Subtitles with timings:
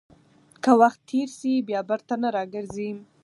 [0.63, 2.89] که وخت تېر شي، بیا بیرته نه راګرځي.